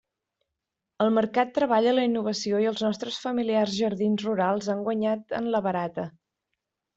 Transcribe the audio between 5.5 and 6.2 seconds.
la barata.